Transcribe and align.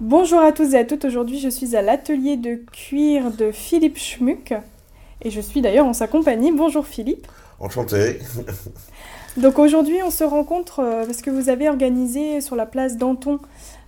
Bonjour 0.00 0.40
à 0.40 0.52
tous 0.52 0.74
et 0.74 0.78
à 0.78 0.84
toutes, 0.84 1.04
aujourd'hui 1.04 1.38
je 1.38 1.48
suis 1.48 1.76
à 1.76 1.82
l'atelier 1.82 2.36
de 2.36 2.56
cuir 2.72 3.30
de 3.30 3.52
Philippe 3.52 3.96
Schmuck 3.98 4.52
et 5.22 5.30
je 5.30 5.40
suis 5.40 5.60
d'ailleurs 5.62 5.86
en 5.86 5.92
sa 5.92 6.08
compagnie. 6.08 6.52
Bonjour 6.52 6.86
Philippe. 6.86 7.26
Enchanté. 7.60 8.18
Donc 9.36 9.58
aujourd'hui 9.58 9.96
on 10.04 10.10
se 10.10 10.24
rencontre 10.24 10.80
euh, 10.80 11.06
parce 11.06 11.22
que 11.22 11.30
vous 11.30 11.48
avez 11.48 11.68
organisé 11.68 12.40
sur 12.40 12.56
la 12.56 12.66
place 12.66 12.96
Danton 12.96 13.38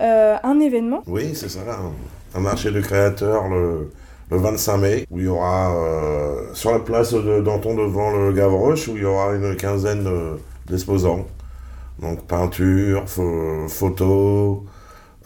euh, 0.00 0.36
un 0.42 0.60
événement. 0.60 1.02
Oui, 1.06 1.34
c'est 1.34 1.48
ça, 1.48 1.60
un, 1.68 2.38
un 2.38 2.40
marché 2.40 2.70
de 2.70 2.80
créateurs 2.80 3.48
le, 3.48 3.90
le 4.30 4.36
25 4.36 4.76
mai 4.78 5.06
où 5.10 5.18
il 5.18 5.24
y 5.24 5.28
aura 5.28 5.74
euh, 5.76 6.54
sur 6.54 6.70
la 6.70 6.78
place 6.78 7.12
de 7.12 7.40
Danton 7.40 7.74
devant 7.74 8.10
le 8.12 8.32
Gavroche 8.32 8.86
où 8.88 8.96
il 8.96 9.02
y 9.02 9.06
aura 9.06 9.34
une 9.34 9.56
quinzaine 9.56 10.04
de- 10.04 10.38
d'exposants. 10.66 11.26
Donc 12.00 12.22
peinture, 12.26 13.04
pho- 13.06 13.68
photos, 13.68 14.58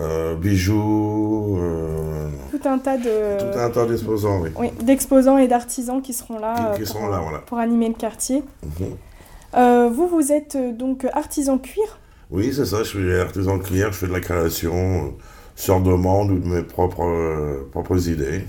euh, 0.00 0.34
bijoux, 0.34 1.58
euh, 1.60 2.28
Tout 2.50 2.68
un 2.68 2.78
tas 2.78 2.96
de 2.96 3.38
tout 3.52 3.58
un 3.58 3.70
tas 3.70 3.86
d'exposants, 3.86 4.40
oui. 4.42 4.50
oui, 4.58 4.70
d'exposants 4.82 5.38
et 5.38 5.46
d'artisans 5.48 6.00
qui 6.02 6.12
seront 6.12 6.38
là, 6.38 6.54
Qui- 6.54 6.62
euh, 6.62 6.72
qui 6.74 6.80
pour, 6.82 6.88
seront 6.88 7.08
là, 7.08 7.20
voilà. 7.22 7.38
pour 7.40 7.58
animer 7.58 7.88
le 7.88 7.94
quartier. 7.94 8.42
Mhm. 8.78 9.92
Vous, 9.92 10.06
vous 10.08 10.32
êtes 10.32 10.56
donc 10.76 11.06
artisan 11.12 11.58
cuir? 11.58 11.98
Oui, 12.30 12.52
c'est 12.54 12.64
ça, 12.64 12.78
je 12.78 12.88
suis 12.88 13.14
artisan 13.16 13.58
cuir, 13.58 13.92
je 13.92 13.98
fais 13.98 14.06
de 14.06 14.12
la 14.12 14.20
création 14.20 15.12
sur 15.56 15.80
demande 15.80 16.30
ou 16.30 16.38
de 16.38 16.46
mes 16.46 16.62
propres, 16.62 17.66
propres 17.72 18.08
idées. 18.08 18.44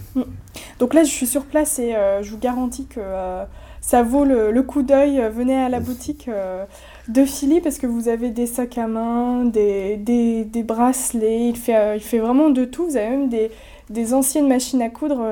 Donc 0.82 0.96
là 0.96 1.04
je 1.04 1.12
suis 1.12 1.28
sur 1.28 1.46
place 1.46 1.78
et 1.78 1.94
euh, 1.96 2.24
je 2.24 2.32
vous 2.32 2.40
garantis 2.40 2.88
que 2.88 3.00
euh, 3.00 3.44
ça 3.82 4.02
vaut 4.02 4.26
le, 4.26 4.50
le 4.52 4.64
coup 4.64 4.82
d'œil. 4.82 5.22
Euh, 5.22 5.30
Venez 5.30 5.56
à 5.56 5.70
la 5.70 5.80
boutique 5.80 6.28
euh, 6.28 6.66
de 7.08 7.24
Philippe 7.24 7.66
parce 7.66 7.78
que 7.78 7.86
vous 7.86 8.08
avez 8.08 8.32
des 8.32 8.48
sacs 8.48 8.80
à 8.80 8.88
main, 8.88 9.46
des, 9.46 9.96
des, 9.98 10.44
des 10.44 10.64
bracelets, 10.64 11.50
il 11.50 11.56
fait, 11.56 11.98
il 11.98 12.02
fait 12.02 12.18
vraiment 12.18 12.50
de 12.50 12.66
tout. 12.66 12.86
Vous 12.88 12.98
avez 12.98 13.10
même 13.10 13.30
des, 13.30 13.52
des 13.92 14.16
anciennes 14.16 14.48
machines 14.48 14.82
à 14.82 14.90
coudre 14.90 15.24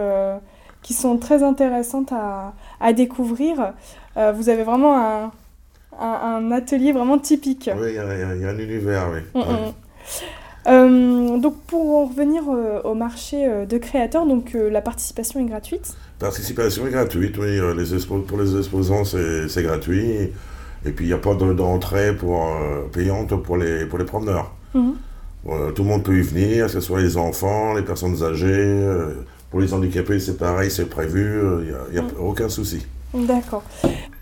qui 0.84 0.94
sont 0.94 1.18
très 1.18 1.42
intéressantes 1.42 2.12
à, 2.12 2.54
à 2.80 2.94
découvrir. 2.94 3.74
Vous 4.16 4.50
avez 4.50 4.62
vraiment 4.64 4.98
un, 5.00 5.32
un, 6.00 6.08
un 6.36 6.52
atelier 6.52 6.92
vraiment 6.92 7.18
typique. 7.18 7.72
Oui, 7.76 7.88
il 7.90 7.96
y, 7.96 7.98
a- 7.98 8.50
un 8.52 8.60
univers, 8.60 9.08
oui. 9.12 9.22
Mm, 9.34 9.40
mm. 9.40 9.74
Donc 11.38 11.56
pour 11.68 11.98
en 11.98 12.06
revenir 12.06 12.44
euh, 12.50 12.82
au 12.84 12.94
marché 12.96 13.46
euh, 13.46 13.66
de 13.66 13.78
créateurs, 13.78 14.26
donc 14.26 14.56
euh, 14.56 14.70
la 14.70 14.82
participation 14.82 15.40
est 15.40 15.46
gratuite. 15.46 15.96
Participation 16.20 16.88
est 16.88 16.92
gratuite, 16.92 17.38
oui. 17.38 17.60
euh, 17.60 17.74
Les 17.76 18.06
pour 18.28 18.38
les 18.40 18.58
exposants, 18.58 19.04
c'est 19.06 19.64
gratuit. 19.64 20.32
Et 20.86 20.92
puis, 20.92 21.06
il 21.06 21.08
n'y 21.10 21.14
a 21.14 21.18
pas 21.18 21.36
de- 21.36 21.54
d'entrée 21.54 22.16
pour, 22.16 22.42
euh, 22.46 22.88
payante 22.92 23.36
pour 23.44 23.58
les, 23.58 23.86
pour 23.86 24.00
les 24.00 24.06
promeneurs. 24.06 24.52
Mhm. 24.74 24.94
Euh, 25.50 25.72
tout 25.72 25.84
le 25.84 25.90
monde 25.90 26.04
peut 26.04 26.18
y 26.18 26.22
venir, 26.22 26.66
que 26.66 26.72
ce 26.72 26.80
soit 26.82 27.02
les 27.02 27.16
enfants, 27.18 27.74
les 27.74 27.82
personnes 27.84 28.22
âgées. 28.24 28.48
euh, 28.50 29.14
pour 29.52 29.60
les 29.62 29.74
handicapés, 29.74 30.20
c'est 30.20 30.38
pareil, 30.38 30.70
c'est 30.70 30.88
prévu. 30.90 31.40
Il 31.62 31.70
n'y 31.70 31.98
a, 31.98 32.02
y 32.02 32.06
a 32.06 32.08
Mm. 32.08 32.12
aucun 32.22 32.50
souci. 32.50 32.86
D'accord. 33.14 33.64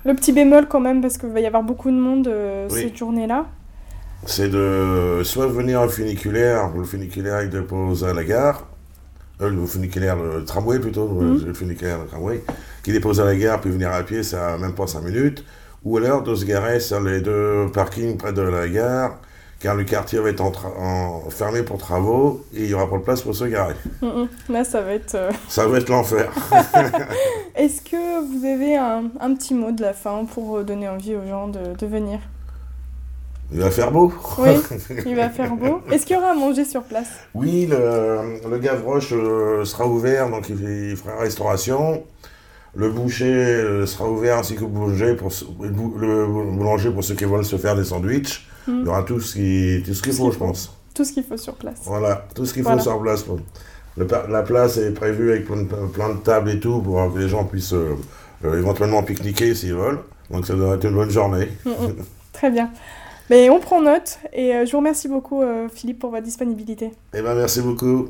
Le 0.06 0.14
petit 0.14 0.32
bémol 0.32 0.68
quand 0.70 0.80
même, 0.80 1.02
parce 1.02 1.18
qu'il 1.18 1.28
va 1.30 1.42
y 1.42 1.46
avoir 1.46 1.64
beaucoup 1.64 1.92
de 1.92 1.98
monde 1.98 2.28
euh, 2.28 2.68
Oui. 2.72 2.80
cette 2.84 2.96
journée-là. 2.98 3.46
C'est 4.26 4.50
de 4.50 5.22
soit 5.24 5.48
venir 5.48 5.82
en 5.82 5.88
funiculaire, 5.88 6.70
le 6.76 6.84
funiculaire 6.84 7.44
il 7.44 7.50
dépose 7.50 8.04
à 8.04 8.14
la 8.14 8.24
gare, 8.24 8.66
euh, 9.42 9.50
le 9.50 9.66
funiculaire, 9.66 10.16
le 10.18 10.44
tramway 10.44 10.80
plutôt, 10.80 11.08
Mhm. 11.08 11.46
le 11.46 11.54
funiculaire, 11.54 12.00
le 12.00 12.08
tramway, 12.08 12.44
qui 12.84 12.92
dépose 12.92 13.22
à 13.22 13.26
la 13.26 13.36
gare, 13.36 13.62
puis 13.62 13.70
venir 13.72 13.92
à 13.94 14.04
pied, 14.04 14.24
ça 14.24 14.58
même 14.58 14.74
pas 14.74 14.88
5 14.88 15.02
minutes. 15.04 15.46
Ou 15.86 15.98
alors 15.98 16.24
de 16.24 16.36
se 16.36 16.44
garer 16.44 16.80
sur 16.80 17.00
les 17.00 17.22
deux 17.22 17.68
parkings 17.74 18.18
près 18.18 18.34
de 18.34 18.42
la 18.42 18.68
gare, 18.68 19.20
car 19.60 19.76
le 19.76 19.84
quartier 19.86 20.20
va 20.20 20.30
être 20.30 20.42
en 20.42 20.52
en- 20.78 21.30
fermé 21.30 21.62
pour 21.64 21.78
travaux 21.78 22.44
et 22.54 22.64
il 22.64 22.68
n'y 22.68 22.74
aura 22.74 22.90
pas 22.90 22.98
de 22.98 23.04
place 23.04 23.22
pour 23.22 23.34
se 23.36 23.46
garer. 23.46 23.76
Mhm. 24.02 24.28
Là, 24.50 24.64
ça 24.66 24.82
va 24.82 24.94
être. 24.94 25.16
euh, 25.16 25.32
Ça 25.48 25.68
va 25.68 25.78
être 25.78 25.90
l'enfer. 25.90 26.30
Est-ce 27.56 27.82
que 27.82 28.20
vous 28.26 28.46
avez 28.46 28.76
un, 28.76 29.04
un 29.22 29.34
petit 29.36 29.54
mot 29.54 29.72
de 29.72 29.82
la 29.82 29.94
fin 29.94 30.26
pour 30.26 30.58
euh, 30.58 30.64
donner 30.64 30.90
envie 30.90 31.16
aux 31.16 31.26
gens 31.28 31.48
de, 31.48 31.76
de 31.78 31.86
venir? 31.86 32.20
Il 33.54 33.60
va 33.62 33.72
faire 33.72 33.92
beau. 33.92 34.12
Oui, 34.40 34.52
il 35.06 35.16
va 35.16 35.30
faire 35.30 35.56
beau. 35.56 35.82
Est-ce 35.92 36.06
qu'il 36.06 36.16
y 36.18 36.20
aura 36.20 36.32
à 36.32 36.34
manger 36.34 36.66
sur 36.66 36.84
place? 36.84 37.08
Oui, 37.34 37.66
le, 37.70 38.40
le 38.50 38.58
Gavroche 38.60 39.14
euh, 39.14 39.64
sera 39.64 39.88
ouvert, 39.88 40.30
donc 40.30 40.50
il, 40.50 40.90
il 40.92 40.98
fera 40.98 41.18
restauration. 41.20 42.04
Le 42.76 42.90
boucher 42.90 43.26
euh, 43.34 43.86
sera 43.86 44.10
ouvert 44.10 44.38
ainsi 44.38 44.56
que 44.56 44.62
le 44.62 44.68
boulanger 44.68 45.16
pour, 45.16 45.32
le 45.62 45.70
bou- 45.70 45.96
le 45.98 46.26
boulanger 46.28 46.92
pour 46.92 47.04
ceux 47.04 47.16
qui 47.16 47.24
veulent 47.26 47.46
se 47.46 47.56
faire 47.58 47.76
des 47.76 47.86
sandwichs. 47.86 48.48
Mhm. 48.68 48.80
Il 48.82 48.86
y 48.86 48.90
aura 48.90 49.04
tout 49.04 49.20
ce 49.22 49.34
qui- 49.36 49.82
tout 49.86 49.94
ce 49.94 50.02
qu'il 50.04 50.12
Tout 50.12 50.18
ce 50.18 50.24
faut, 50.24 50.32
je 50.32 50.38
pense. 50.38 50.74
Tout 50.94 51.06
ce 51.06 51.14
qu'il 51.14 51.24
faut 51.24 51.38
sur 51.38 51.54
place. 51.56 51.80
Voilà, 51.86 52.26
tout 52.36 52.46
ce 52.46 52.54
qu'il 52.54 52.64
Voilà. 52.64 52.80
faut 52.80 52.90
sur 52.90 53.02
place. 53.02 53.26
Le 53.98 54.08
la 54.30 54.44
place 54.44 54.78
est 54.78 54.92
prévue 54.92 55.32
avec 55.32 55.46
plein 55.46 55.58
de, 55.58 55.64
plein 55.88 56.10
de 56.10 56.18
tables 56.20 56.50
et 56.52 56.60
tout 56.60 56.82
pour 56.82 57.14
que 57.14 57.18
les 57.20 57.30
gens 57.30 57.46
puissent 57.46 57.74
euh, 57.74 57.96
éventuellement 58.44 59.02
pique-niquer 59.04 59.56
s'ils 59.56 59.74
veulent. 59.74 60.00
Donc 60.30 60.46
ça 60.46 60.54
devrait 60.54 60.76
être 60.76 60.86
une 60.86 60.96
bonne 60.96 61.10
journée. 61.10 61.48
Mhm. 61.66 61.96
Très 62.34 62.52
bien. 62.52 62.70
Mais 63.30 63.50
on 63.50 63.60
prend 63.60 63.82
note 63.82 64.20
et 64.34 64.54
euh, 64.56 64.66
je 64.66 64.72
vous 64.72 64.78
remercie 64.78 65.08
beaucoup, 65.08 65.42
euh, 65.42 65.68
Philippe, 65.74 66.00
pour 66.00 66.12
votre 66.12 66.24
disponibilité. 66.24 66.92
Eh 67.14 67.22
bien, 67.22 67.36
merci 67.36 67.62
beaucoup. 67.62 68.10